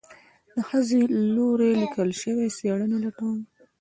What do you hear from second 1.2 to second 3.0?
لوري ليکل شوي څېړنې